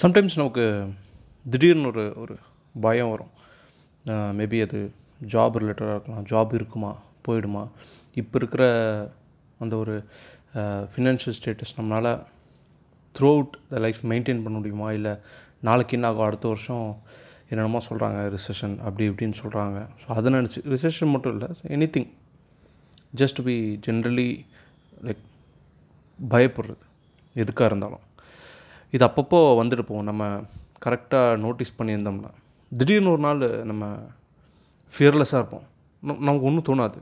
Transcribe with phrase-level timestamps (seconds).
[0.00, 0.64] Sometimes நமக்கு
[1.52, 2.34] திடீர்னு ஒரு ஒரு
[2.84, 3.32] பயம் வரும்.
[4.38, 4.78] மேபி அது
[5.34, 6.24] ஜாப் ரிலேட்டடாக இருக்கலாம்.
[6.30, 6.90] ஜாப் இருக்குமா?
[7.26, 7.62] போயிடுமா?
[8.20, 8.64] இப்போ இருக்கிற
[9.64, 9.94] அந்த ஒரு
[10.94, 12.10] ஃபினான்ஷியல் ஸ்டேட்டஸ் நம்மளால்
[13.14, 14.88] throughout the life maintain பண்ண முடியுமா?
[14.98, 15.12] இல்லை
[15.68, 16.26] நாளைக்கு என்ன ஆகும்?
[16.28, 16.88] அடுத்த வருஷம்
[17.50, 21.50] என்னென்னமோ சொல்கிறாங்க ரிசெஷன் அப்படி இப்படின்னு சொல்கிறாங்க ஸோ அதை நினச்சி ரிசெஷன் மட்டும் இல்லை
[21.96, 22.10] anything
[23.22, 23.56] just be
[23.86, 24.30] generally
[25.06, 25.22] like
[26.34, 26.84] பயப்படுறது.
[27.42, 28.04] எதுக்காக இருந்தாலும்.
[28.94, 30.24] இது அப்பப்போ வந்துட்டு போவோம் நம்ம
[30.84, 32.30] கரெக்டாக நோட்டீஸ் பண்ணியிருந்தோம்னா.
[32.72, 33.84] திடீர்னு ஒரு நாள் நம்ம
[34.94, 35.64] ஃபியர்லெஸ்ஸாக இருப்போம்.
[36.26, 37.00] நமக்கு ஒன்றும் தோணாது.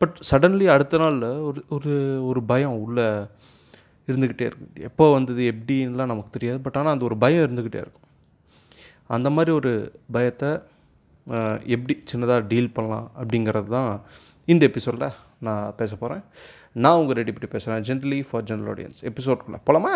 [0.00, 1.92] பட் சடன்லி அடுத்த நாளில் ஒரு ஒரு
[2.30, 3.06] ஒரு பயம் உள்ளே
[4.08, 6.58] இருந்துக்கிட்டே இருக்குது எப்போ வந்தது எப்படின்லாம் நமக்கு தெரியாது.
[6.64, 8.08] பட் ஆனால் அந்த ஒரு பயம் இருந்துக்கிட்டே இருக்கும்.
[9.16, 9.72] அந்த மாதிரி ஒரு
[10.16, 10.50] பயத்தை
[11.74, 13.90] எப்படி சின்னதாக டீல் பண்ணலாம் அப்படிங்கிறது தான்
[14.48, 15.08] இந்த எபிசோடில்
[15.46, 16.22] நான் பேச போகிறேன்
[16.84, 19.94] நான் உங்கள் ரெடி பண்ணி பேசுகிறேன் ஜென்ரலி ஃபார் ஜென்ரல் ஆடியன்ஸ் எபிசோட்குள்ளே போலாமா?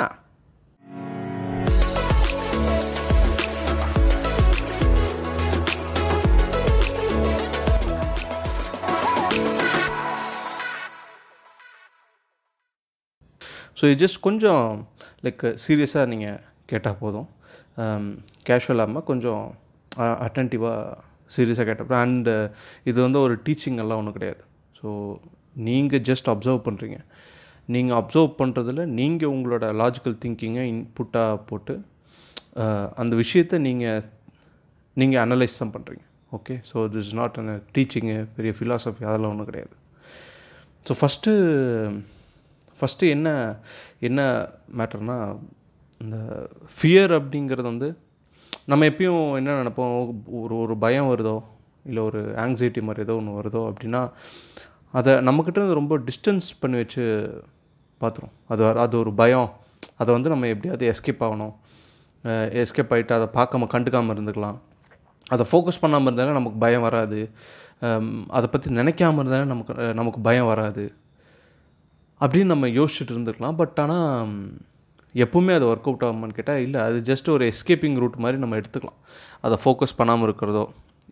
[13.81, 14.65] ஸோ இது ஜஸ்ட் கொஞ்சம்
[15.27, 17.29] லைக் சீரியஸாக நீங்கள் கேட்டால் போதும்.
[17.83, 18.07] Um,
[18.49, 19.45] கேஷுவல் கொஞ்சம்
[20.27, 20.97] அட்டன்டிவாக
[21.35, 22.35] சீரியஸாக கேட்டப்போ அண்டு
[22.91, 24.43] இது வந்து ஒரு டீச்சிங் எல்லாம் ஒன்றும் கிடையாது.
[24.79, 24.89] ஸோ
[25.69, 26.99] நீங்கள் ஜஸ்ட் அப்சர்வ் பண்ணுறீங்க
[27.69, 31.75] நீங்கள் அப்சர்வ் பண்ணுறதுல நீங்கள் உங்களோட லாஜிக்கல் திங்கிங்கை இன்புட்டாக போட்டு
[33.03, 34.07] அந்த விஷயத்தை நீங்கள்
[34.97, 36.05] நீங்கள் அனலைஸ் தான் பண்ணுறீங்க
[36.39, 39.75] okay so this is not an teaching பெரிய ஃபிலாசபி அதெல்லாம் ஒன்றும் கிடையாது.
[40.87, 41.33] ஸோ ஃபஸ்ட்டு
[42.81, 43.29] ஃபஸ்ட்டு என்ன
[44.09, 44.21] என்ன
[44.79, 45.17] மேட்டர்னா
[46.01, 46.17] இந்த
[46.77, 47.89] ஃபியர் அப்படிங்கிறது வந்து
[48.71, 49.95] நம்ம எப்பயும் என்ன நினைப்போம்?
[50.43, 51.37] ஒரு ஒரு பயம் வருதோ?
[51.89, 54.03] இல்லை ஒரு ஆங்ஸைட்டி மாதிரி ஏதோ ஒன்று வருதோ அப்படின்னா
[54.99, 57.05] அதை நம்மக்கிட்ட ரொம்ப டிஸ்டன்ஸ் பண்ணி வச்சு
[58.01, 59.49] பார்த்துரும் அது அது ஒரு பயம்.
[60.01, 61.55] அதை வந்து நம்ம எப்படியாவது எஸ்கேப் ஆகணும்.
[62.63, 64.59] எஸ்கேப் ஆகிட்டு அதை பார்க்காம கண்டுக்காமல் இருந்துக்கலாம்.
[65.35, 67.21] அதை ஃபோக்கஸ் பண்ணாமல் இருந்தாலே நமக்கு பயம் வராது.
[68.37, 70.85] அதை பற்றி நினைக்காம இருந்தாலே நமக்கு நமக்கு பயம் வராது.
[72.25, 74.33] அப்படின்னு நம்ம யோசிச்சுட்டு இருந்துக்கலாம் பட் ஆனால்
[75.15, 78.99] எப்பவுமே அது ஒர்க் அவுட் ஆகுமான்னு கேட்டால் இல்லை அது ஜஸ்ட் ஒரு எஸ்கேப்பிங் ரூட் மாதிரி நம்ம எடுத்துக்கலாம்.
[79.47, 80.65] அதை ஃபோக்கஸ் பண்ணாமல் இருக்கிறதோ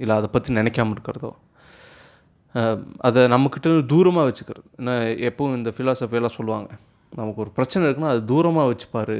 [0.03, 1.31] இல்லை அதை பற்றி நினைக்காமல் இருக்கிறதோ
[3.07, 4.69] அதை நம்மக்கிட்ட தூரமாக வச்சுக்கிறது.
[4.81, 4.95] ஏன்னா
[5.29, 6.69] எப்பவும் இந்த ஃபிலாசபியெல்லாம் சொல்லுவாங்க
[7.13, 9.19] நமக்கு ஒரு பிரச்சனை இருக்குன்னா அது தூரமாக வச்சுப்பார்.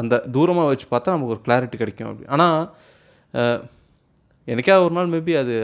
[0.00, 2.26] அந்த தூரமாக வச்சு பார்த்தா நமக்கு ஒரு கிளாரிட்டி கிடைக்கும் அப்படி.
[2.34, 2.58] ஆனால்
[4.48, 5.54] எனக்கே ஒரு நாள் மேபி அது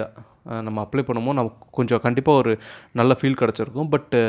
[0.67, 2.53] நம்ம அப்ளை பண்ணும்போது நமக்கு கொஞ்சம் கண்டிப்பாக ஒரு
[3.01, 3.93] நல்ல ஃபீல் கிடச்சிருக்கும்.
[3.95, 4.21] பட்டு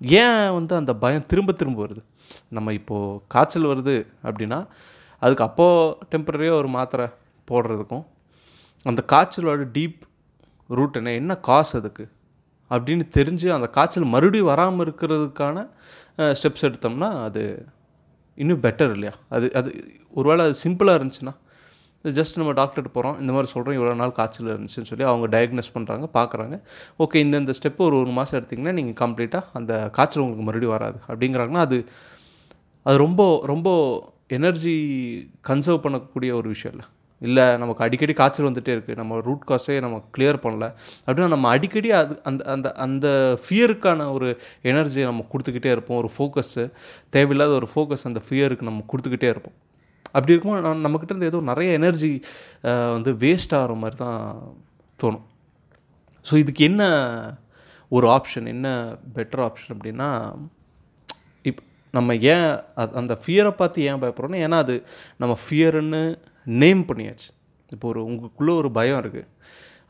[0.00, 2.02] ஏன் வந்து அந்த பயம் திரும்ப திரும்ப வருது?
[2.48, 4.66] நம்ம இப்போது காய்ச்சல் வருது அப்படின்னா
[5.18, 7.06] அதுக்கு அப்போது டெம்பரரியாக ஒரு மாத்திரை
[7.48, 8.04] போடுறதுக்கும்
[8.86, 10.00] அந்த காய்ச்சலோட டீப்
[10.70, 12.04] ரூட் என்ன என்ன காசு அதுக்கு?
[12.70, 15.66] அப்படின்னு தெரிஞ்சு அந்த காய்ச்சல் மறுபடியும் வராமல் இருக்கிறதுக்கான
[16.18, 17.42] ஸ்டெப்ஸ் எடுத்தோம்னா அது
[18.34, 19.14] இன்னும் பெட்டர் இல்லையா?
[19.28, 19.70] அது அது
[20.10, 21.34] ஒருவேளை அது சிம்பிளாக இருந்துச்சுன்னா
[22.04, 26.06] ஜஸ்ட் நம்ம டாக்டர்கிட்ட போகிறோம் இந்த மாதிரி சொல்கிறோம் இவ்வளோ நாள் காய்ச்சல் இருந்துச்சுன்னு சொல்லி அவங்க டயக்னோஸ் பண்ணுறாங்க
[26.18, 26.56] பார்க்குறாங்க
[27.04, 30.98] ஓகே இந்தந்த ஸ்டெப்பு ஒரு ஒரு மாதம் எடுத்திங்கன்னா நீங்கள் கம்ப்ளீட்டாக அந்த காய்ச்சல் உங்களுக்கு மறுபடியும் வராது.
[31.08, 31.78] அப்படிங்கிறாங்கன்னா அது
[32.86, 33.22] அது ரொம்ப
[33.52, 33.68] ரொம்ப
[34.38, 34.74] எனர்ஜி
[35.48, 36.86] கன்சர்வ் பண்ணக்கூடிய ஒரு விஷயம் இல்லை.
[37.22, 40.66] இல்லை நமக்கு அடிக்கடி காய்ச்சல் வந்துகிட்டே இருக்குது நம்ம ரூட் காஸே நம்ம கிளியர் பண்ணல.
[41.06, 43.06] அப்படின்னா நம்ம அடிக்கடி அது அந்த அந்த அந்த
[43.44, 44.28] ஃபியருக்கான ஒரு
[44.62, 46.00] எனர்ஜியை நம்ம கொடுத்துக்கிட்டே இருப்போம்.
[46.02, 46.64] ஒரு ஃபோக்கஸ்ஸு
[47.10, 49.56] தேவையில்லாத ஒரு ஃபோக்கஸ் அந்த ஃபியருக்கு நம்ம கொடுத்துக்கிட்டே இருப்போம்.
[50.16, 52.10] அப்படி இருக்கும்போது நம்ம நம்மக்கிட்ட இருந்து ஏதோ நிறைய எனர்ஜி
[52.96, 54.20] வந்து வேஸ்ட் ஆகிற மாதிரி தான்
[55.02, 55.24] தோணும்.
[56.26, 56.82] ஸோ இதுக்கு என்ன
[57.96, 58.68] ஒரு ஆப்ஷன் என்ன
[59.16, 60.10] பெட்டர் ஆப்ஷன் அப்படின்னா
[61.48, 61.60] இப்
[61.96, 62.48] நம்ம ஏன்
[63.00, 64.76] அந்த ஃபியரை பார்த்து ஏன் பயப்படுறோன்னா ஏன்னா அது
[65.22, 66.00] நம்ம ஃபியருன்னு
[66.62, 67.28] நேம் பண்ணியாச்சு.
[67.74, 69.28] இப்போ ஒரு உங்களுக்குள்ளே ஒரு பயம் இருக்குது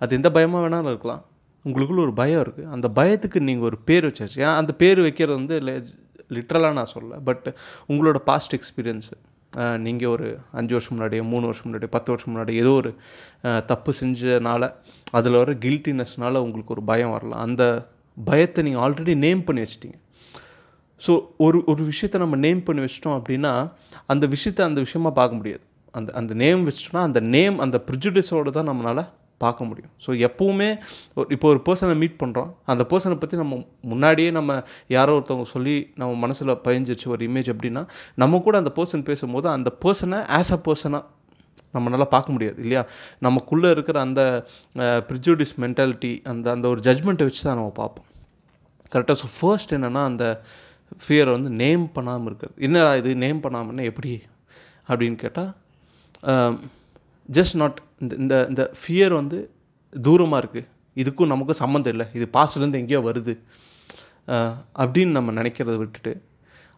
[0.03, 1.23] அது எந்த பயமாக வேணாலும் இருக்கலாம்.
[1.65, 4.39] உங்களுக்குள்ள ஒரு பயம் இருக்குது அந்த பயத்துக்கு நீங்கள் ஒரு பேர் வச்சாச்சு.
[4.47, 5.57] ஏன் அந்த பேர் வைக்கிறது வந்து
[6.37, 7.19] லிட்ரலாக நான் சொல்லலை.
[7.29, 7.47] பட்
[7.91, 9.15] உங்களோட பாஸ்ட் எக்ஸ்பீரியன்ஸு
[9.87, 10.27] நீங்கள் ஒரு
[10.59, 12.91] அஞ்சு வருஷம் முன்னாடியோ மூணு வருஷம் முன்னாடியோ பத்து வருஷம் முன்னாடி ஏதோ ஒரு
[13.73, 14.63] தப்பு செஞ்சனால
[15.19, 17.43] அதில் வர கில்ட்டினஸ்னால உங்களுக்கு ஒரு பயம் வரலாம்.
[17.47, 17.63] அந்த
[18.17, 19.99] பயத்தை நீங்கள் ஆல்ரெடி நேம் பண்ணி வச்சிட்டீங்க.
[21.01, 21.13] ஸோ
[21.47, 23.53] ஒரு ஒரு விஷயத்தை நம்ம நேம் பண்ணி வச்சிட்டோம் அப்படின்னா
[24.13, 25.65] அந்த விஷயத்தை அந்த விஷயமா பார்க்க முடியாது.
[25.99, 29.05] அந்த அந்த நேம் வச்சிட்டோம்னா அந்த நேம் அந்த ப்ரிஜுடிஸோடு தான் நம்மளால்
[29.41, 29.91] பார்க்க முடியும்.
[30.05, 30.69] ஸோ எப்போவுமே
[31.17, 34.53] ஒரு- இப்போ ஒரு பர்சனை மீட் பண்ணுறோம் அந்த பர்சனை பற்றி நம்ம முன்னாடியே நம்ம
[34.89, 37.83] யாரோ ஒருத்தவங்க சொல்லி நம்ம மனசில் பயஞ்சிச்சு ஒரு இமேஜ் அப்படின்னா
[38.15, 41.03] நம்ம கூட அந்த பர்சன் பேசும்போது அந்த பர்சனை ஆஸ் அ பர்சனாக
[41.75, 42.83] நம்மளால் பார்க்க முடியாது இல்லையா?
[43.19, 44.23] நமக்குள்ளே இருக்கிற அந்த
[45.09, 48.07] ப்ரிஜுடிஸ் மென்டாலிட்டி அந்த அந்த ஒரு ஜட்மெண்ட்டை வச்சு தான் நம்ம பார்ப்போம்.
[48.93, 50.25] கரெக்டாக ஸோ ஃபர்ஸ்ட் என்னென்னா அந்த
[51.01, 52.61] ஃபியரை வந்து நேம் பண்ணாமல் இருக்கிறது.
[52.63, 53.17] என்னடா இது?
[53.17, 54.13] நேம் பண்ணாமல்னா எப்படி?
[54.89, 55.53] அப்படின்னு கேட்டால்
[57.29, 59.39] ஜஸ்ட் நாட் இந்த இந்த இந்த ஃபியர் வந்து
[59.93, 62.07] தூரமாக இருக்குது இதுக்கும் நமக்கும் சம்மந்தம் இல்லை.
[62.19, 63.35] இது பாஸ்ட்லேருந்து எங்கேயோ வருது.
[64.83, 66.13] அப்படின்னு நம்ம நினைக்கிறத விட்டுட்டு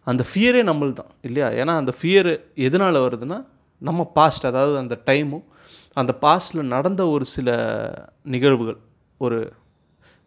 [0.07, 1.47] அந்த ஃபியரே நம்மள் தான் இல்லையா?
[1.61, 2.29] ஏன்னா அந்த ஃபியர்
[2.67, 3.37] எதனால் வருதுன்னா
[3.81, 5.45] நம்ம பாஸ்ட் அதாவது அந்த டைமும்
[5.97, 7.49] அந்த பாஸ்ட்டில் நடந்த ஒரு சில
[8.35, 8.79] நிகழ்வுகள்
[9.21, 9.39] ஒரு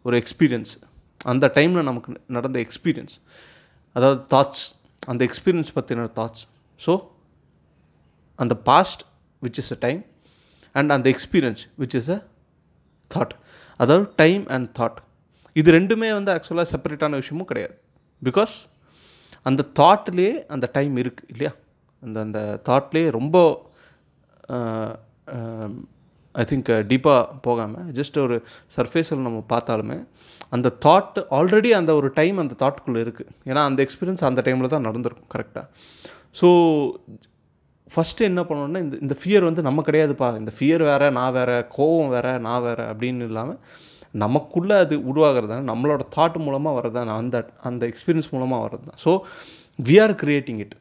[0.05, 0.71] ஒரு எக்ஸ்பீரியன்ஸ்
[1.25, 3.15] அந்த டைமில் நமக்கு நடந்த எக்ஸ்பீரியன்ஸ்
[3.95, 4.63] அதாவது தாட்ஸ்
[5.07, 6.43] அந்த எக்ஸ்பீரியன்ஸ் பற்றின தாட்ஸ்
[6.79, 6.93] ஸோ
[8.39, 9.03] அந்த past
[9.41, 10.01] which is a time
[10.75, 12.19] and அந்த experience which is a
[13.11, 13.33] thought
[13.79, 14.99] அதாவது டைம் அண்ட் தாட்
[15.55, 17.75] இது ரெண்டுமே வந்து ஆக்சுவலாக செப்பரேட்டான விஷயமும் கிடையாது.
[18.21, 18.53] பிகாஸ்
[19.45, 21.51] அந்த தாட்லேயே அந்த டைம் இருக்குது இல்லையா?
[22.03, 22.39] அந்த அந்த
[22.69, 23.35] தாட்லேயே ரொம்ப
[26.35, 28.35] ஐ திங்க் டீப்பாக போகாமல் ஜஸ்ட் ஒரு
[28.75, 29.97] சர்ஃபேஸில் நம்ம பார்த்தாலுமே
[30.49, 34.81] அந்த தாட் ஆல்ரெடி அந்த ஒரு டைம் அந்த தாட்டுக்குள்ளே இருக்குது ஏன்னா அந்த எக்ஸ்பீரியன்ஸ் அந்த டைமில் தான்
[34.81, 35.65] நடந்திருக்கும் கரெக்டாக
[36.41, 36.49] ஸோ
[37.93, 40.27] ஃபஸ்ட்டு என்ன பண்ணணும்னா இந்த இந்த ஃபியர் வந்து நம்ம கிடையாதுப்பா.
[40.41, 43.59] இந்த ஃபியர் வேறு நான் வேறு கோவம் வேறு நான் வேறு அப்படின்னு இல்லாமல்
[44.23, 47.37] நமக்குள்ளே அது உருவாகிறது நம்மளோட தாட் மூலமாக வர்றது தான் அந்த
[47.69, 49.11] அந்த எக்ஸ்பீரியன்ஸ் மூலமாக வர்றது தான் so
[49.87, 50.75] we are creating it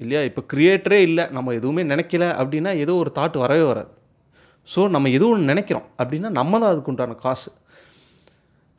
[0.00, 0.22] இல்லையா?
[0.28, 1.24] இப்போ க்ரியேட்டரே இல்லை.
[1.36, 3.90] நம்ம எதுவுமே நினைக்கல அப்படின்னா ஏதோ ஒரு தாட் வரவே வராது.
[4.68, 7.50] ஸோ நம்ம எதுவும் ஒன்று நினைக்கிறோம் அப்படின்னா நம்ம தான் அதுக்கு உண்டான காசு.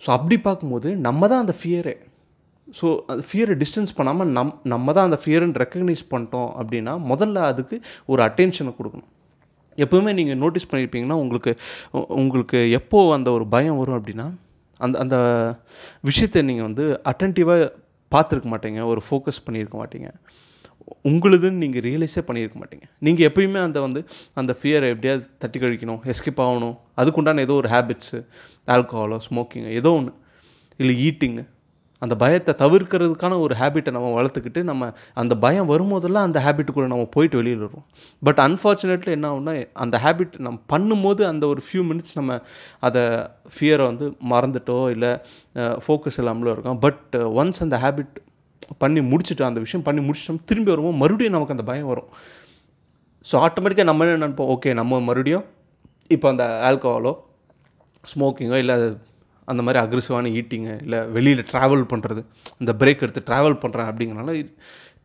[0.01, 1.95] ஸோ அப்படி பார்க்கும்போது நம்ம தான் அந்த ஃபியரே
[2.79, 7.75] ஸோ அந்த ஃபியரை டிஸ்டன்ஸ் பண்ணாமல் நம் நம்ம தான் அந்த ஃபியருன்னு ரெக்கக்னைஸ் பண்ணிட்டோம் அப்படின்னா முதல்ல அதுக்கு
[8.11, 9.11] ஒரு அட்டென்ஷனை கொடுக்கணும்.
[9.83, 11.51] எப்போவுமே நீங்கள் நோட்டீஸ் பண்ணியிருப்பீங்கன்னா உங்களுக்கு
[12.21, 14.27] உங்களுக்கு எப்போ அந்த ஒரு பயம் வரும் அப்படின்னா
[14.85, 15.17] அந்த அந்த
[16.09, 17.69] விஷயத்தை நீங்கள் வந்து அட்டன்டிவாக
[18.11, 20.09] பார்த்துருக்க மாட்டீங்க ஒரு ஃபோக்கஸ் பண்ணியிருக்க மாட்டீங்க.
[21.09, 22.85] உங்களுதுன்னு நீங்கள் ரியலைஸே பண்ணியிருக்க மாட்டீங்க.
[23.05, 24.01] நீங்கள் எப்பயுமே அந்த வந்து
[24.39, 26.75] அந்த ஃபியரை எப்படியாவது தட்டி கழிக்கணும் எஸ்கேப் ஆகணும்.
[26.99, 28.19] அதுக்குண்டான ஏதோ ஒரு ஹேபிட்ஸு
[28.75, 30.13] ஆல்கஹாலோ ஸ்மோக்கிங்கு ஏதோ ஒன்று
[30.79, 31.43] இல்லை ஈட்டிங்கு
[32.01, 34.89] அந்த பயத்தை தவிர்க்கிறதுக்கான ஒரு ஹேபிட்டை நம்ம வளர்த்துக்கிட்டு நம்ம
[35.21, 37.85] அந்த பயம் வரும்போதெல்லாம் அந்த ஹேபிட்டுக்குள்ளே நம்ம போயிட்டு வெளியில் வருவோம்.
[38.21, 39.55] பட் அன்ஃபார்ச்சுனேட்லி என்ன ஆகுனா
[39.85, 42.39] அந்த ஹேபிட் நம்ம பண்ணும்போது அந்த ஒரு ஃபியூ மினிட்ஸ் நம்ம
[42.89, 43.03] அதை
[43.55, 45.11] ஃபியரை வந்து மறந்துட்டோ இல்லை
[45.85, 46.79] ஃபோக்கஸ் இல்லாமலோ இருக்கோம்.
[46.87, 48.15] பட் ஒன்ஸ் அந்த ஹேபிட்
[48.83, 52.09] பண்ணி முடிச்சுட்டு அந்த விஷயம் பண்ணி முடிச்சிட்டோம் திரும்பி வரும்போது மறுபடியும் நமக்கு அந்த பயம் வரும்.
[53.25, 54.49] ஸோ ஆட்டோமேட்டிக்காக நம்ம என்ன நினைப்போம்?
[54.55, 55.45] ஓகே நம்ம மறுபடியும்
[56.15, 57.13] இப்போ அந்த ஆல்கஹாலோ
[58.03, 58.75] ஸ்மோக்கிங்கோ இல்லை
[59.47, 62.21] அந்த மாதிரி அக்ரெசிவான ஈட்டிங்கு இல்லை வெளியில் ட்ராவல் பண்ணுறது
[62.61, 64.33] இந்த பிரேக் எடுத்து ட்ராவல் பண்ணுறேன் அப்படிங்கிறனால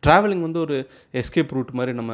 [0.03, 0.77] ட்ராவலிங் வந்து ஒரு
[1.21, 2.13] எஸ்கேப் ரூட் மாதிரி நம்ம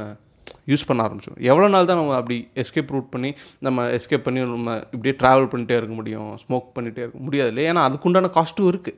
[0.71, 1.37] யூஸ் பண்ண ஆரம்பிச்சோம்.
[1.49, 3.29] எவ்வளோ நாள் தான் நம்ம அப்படி எஸ்கேப் ரூட் பண்ணி
[3.65, 7.83] நம்ம எஸ்கேப் பண்ணி நம்ம இப்படியே ட்ராவல் பண்ணிகிட்டே இருக்க முடியும் ஸ்மோக் பண்ணிகிட்டே இருக்க முடியாது இல்லை ஏன்னா
[7.87, 8.97] அதுக்குண்டான காஸ்ட்டும் இருக்குது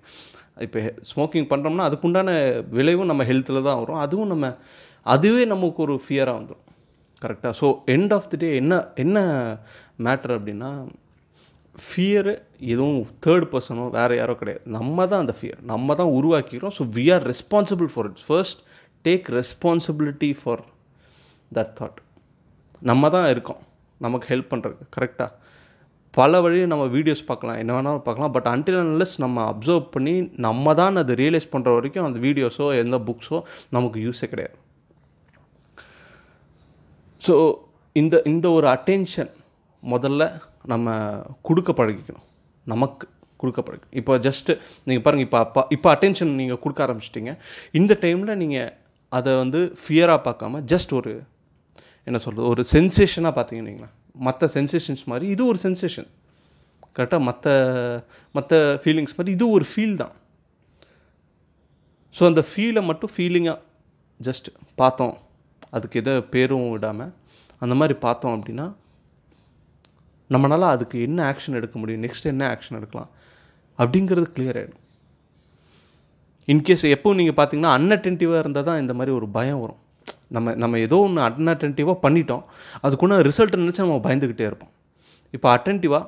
[0.65, 0.79] இப்போ
[1.11, 2.29] ஸ்மோக்கிங் பண்ணுறோம்னா அதுக்குண்டான
[2.77, 4.01] விளைவும் நம்ம ஹெல்த்தில் தான் வரும்.
[4.05, 4.47] அதுவும் நம்ம
[5.05, 6.65] அதுவே நமக்கு ஒரு ஃபியராக வந்துடும்
[7.21, 9.17] கரெக்டாக so end of the day என்ன என்ன
[10.07, 10.71] மேட்ரு அப்படின்னா
[11.75, 12.33] ஃபியரு
[12.73, 14.63] எதுவும் தேர்ட் பர்சனோ வேறு யாரோ கிடையாது.
[14.77, 16.73] நம்ம தான் அந்த ஃபியர் நம்ம தான் உருவாக்கிக்கிறோம்.
[16.77, 18.61] So we are responsible for it first
[19.07, 20.63] take responsibility for
[21.57, 21.99] that thought
[22.89, 23.61] நம்ம தான் இருக்கோம்.
[24.05, 25.31] நமக்கு ஹெல்ப் பண்ணுறதுக்கு கரெக்டாக
[26.17, 27.59] பல வழியில் நம்ம வீடியோஸ் பார்க்கலாம்.
[27.61, 28.33] என்ன வேணாலும் பார்க்கலாம்.
[28.35, 30.15] பட் அன்டில் அன்லெஸ் நம்ம அப்சர்வ் பண்ணி
[30.45, 33.37] நம்ம தான் அதை ரியலைஸ் பண்ணுற வரைக்கும் அந்த வீடியோஸோ எந்த புக்ஸோ
[33.75, 34.57] நமக்கு யூஸே கிடையாது.
[37.21, 37.35] ஸோ
[38.01, 39.31] இந்த இந்த ஒரு அட்டென்ஷன்
[39.93, 40.23] முதல்ல
[40.71, 40.95] நம்ம
[41.47, 42.27] கொடுக்க பழகிக்கணும்.
[42.73, 43.05] நமக்கு
[43.41, 43.97] கொடுக்க பழகிக்கணும்.
[44.01, 44.51] இப்போ ஜஸ்ட்டு
[44.87, 47.33] நீங்கள் பாருங்கள் இப்போ அப்பா இப்போ அட்டென்ஷன் நீங்கள் கொடுக்க ஆரம்பிச்சிட்டிங்க.
[47.79, 48.71] இந்த டைமில் நீங்கள்
[49.17, 51.13] அதை வந்து ஃபியராக பார்க்காம ஜஸ்ட் ஒரு
[52.09, 53.89] என்ன சொல்கிறது ஒரு சென்சேஷனாக பார்த்தீங்கன்னா
[54.27, 56.09] மற்ற சென்சேஷன்ஸ் மாதிரி இது ஒரு சென்சேஷன்
[56.97, 57.47] கரெக்டாக மற்ற
[58.37, 60.13] மற்ற ஃபீலிங்ஸ் மாதிரி இது ஒரு ஃபீல் தான்.
[62.15, 63.59] ஸோ அந்த ஃபீலை மட்டும் ஃபீலிங்காக
[64.19, 64.47] ஜஸ்ட்
[64.81, 65.13] பார்த்தோம்.
[65.75, 67.11] அதுக்கு எதை பேரும் விடாமல்
[67.63, 68.65] அந்த மாதிரி பார்த்தோம் அப்படின்னா
[70.33, 72.03] நம்மளால் அதுக்கு என்ன ஆக்ஷன் எடுக்க முடியும்?
[72.05, 73.09] நெக்ஸ்ட் என்ன ஆக்ஷன் எடுக்கலாம்?
[73.79, 74.79] அப்படிங்கிறது கிளியர் ஆகிடும்
[76.47, 79.81] இன்கேஸ் எப்போ நீங்கள் பார்த்தீங்கன்னா அன்அட்டென்டிவாக இருந்தால் தான் இந்த மாதிரி ஒரு பயம் வரும்.
[80.35, 82.43] நம்ம நம்ம ஏதோ ஒன்று அன்அட்டென்டிவாக பண்ணிட்டோம்.
[82.85, 84.71] அதுக்குள்ள ரிசல்ட் நினச்சி நம்ம பயந்துக்கிட்டே இருப்போம்.
[85.35, 86.05] இப்போ அட்டென்டிவாக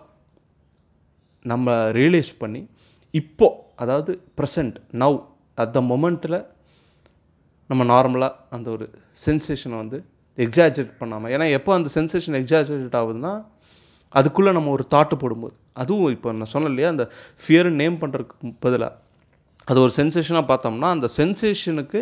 [1.52, 2.62] நம்ம ரியலைஸ் பண்ணி
[3.14, 5.18] இப்போது அதாவது ப்ரெசண்ட் நவ்
[5.62, 6.40] அட் த மொமெண்ட்டில்
[7.70, 8.86] நம்ம நார்மலாக அந்த ஒரு
[9.26, 9.98] சென்சேஷனை வந்து
[10.38, 13.34] எக்ஸாஜரேட் பண்ணாமல் ஏன்னா எப்போ அந்த சென்சேஷன் எக்ஸாஜரேட் ஆகுதுன்னா
[14.20, 15.56] அதுக்குள்ளே நம்ம ஒரு தாட்டு போடும்போது.
[15.82, 17.06] அதுவும் இப்போ நான் சொன்னேன் இல்லையா அந்த
[17.44, 18.92] ஃபியர் நேம் பண்ணுறதுக்கு பதிலாக
[19.72, 22.00] அது ஒரு சென்சேஷனாக பார்த்தோம்னா அந்த சென்சேஷனுக்கு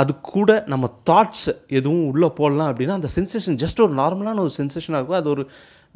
[0.00, 4.98] அது கூட நம்ம தாட்ஸ் எதுவும் உள்ளே போடலாம் அப்படின்னா அந்த சென்சேஷன் ஜஸ்ட் ஒரு நார்மலான ஒரு சென்சேஷனாக
[5.00, 5.20] இருக்கும்.
[5.22, 5.44] அது ஒரு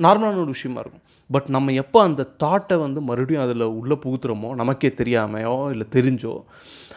[0.04, 1.04] நார்மலான ஒரு விஷயமா இருக்கும்.
[1.30, 6.34] பட் நம்ம எப்போ அந்த தாட்டை வந்து மறுபடியும் அதில் உள்ளே புகுத்துறோமோ நமக்கே தெரியாமையோ இல்லை தெரிஞ்சோ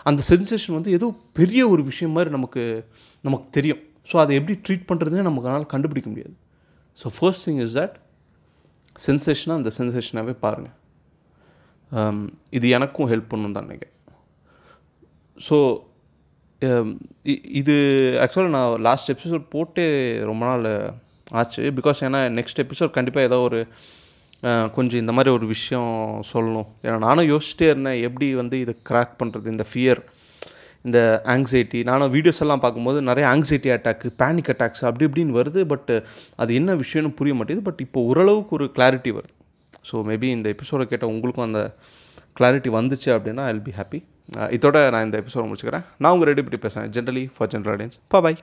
[0.10, 1.08] அந்த சென்சேஷன் வந்து ஏதோ
[1.40, 2.64] பெரிய ஒரு விஷயம் மாதிரி நமக்கு
[3.28, 3.82] நமக்கு தெரியும்.
[4.10, 6.36] ஸோ அதை எப்படி ட்ரீட் பண்ணுறதுன்னு நமக்கு அதனால் கண்டுபிடிக்க முடியாது.
[7.00, 7.96] So first thing is that
[9.06, 10.75] சென்சேஷனாக அந்த சென்சேஷனாகவே பாருங்கள்
[11.91, 12.20] um,
[12.58, 13.96] இது எனக்கும் ஹெல்ப் பண்ணும் தான் நினைக்கிறேன்.
[15.38, 15.58] ஸோ
[16.62, 16.89] um,
[17.62, 17.75] இது
[18.24, 19.86] ஆக்சுவலாக நான் லாஸ்ட் எபிசோட் போட்டு
[20.32, 20.68] ரொம்ப நாள்
[21.39, 21.63] ஆச்சு.
[21.79, 23.60] பிகாஸ் ஏன்னா நெக்ஸ்ட் எபிசோட் கண்டிப்பாக ஏதோ ஒரு
[24.77, 25.94] கொஞ்சம் இந்த மாதிரி ஒரு விஷயம்
[26.32, 26.70] சொல்லணும்.
[26.86, 30.01] ஏன்னா நானும் யோசிச்சிட்டே இருந்தேன் எப்படி வந்து இதை க்ராக் பண்ணுறது இந்த ஃபியர்
[30.86, 31.00] இந்த
[31.34, 35.92] ஆங்ஸைட்டி நானும் வீடியோஸ் எல்லாம் பார்க்கும்போது நிறைய ஆங்ஸைட்டி அட்டாக்கு பேனிக் அட்டாக்ஸ் அப்படி இப்படின்னு வருது பட்
[36.42, 39.34] அது என்ன விஷயம்னு புரிய மாட்டேங்குது பட் இப்போ ஓரளவுக்கு ஒரு கிளாரிட்டி வருது.
[39.90, 41.62] ஸோ மேபி இந்த எபிசோடை கேட்ட உங்களுக்கும் அந்த
[42.40, 44.00] கிளாரிட்டி வந்துச்சு அப்படின்னா ஐ பி ஹாப்பி
[44.56, 45.86] இதோட நான் இந்த எபிசோட முடிச்சுக்கிறேன்.
[46.02, 48.40] நான் உங்கள் ரெடி பற்றி பேசுகிறேன் ஜென்ரலி ஃபார் ஜென்ரல் ஆடியன்ஸ் பா பாய்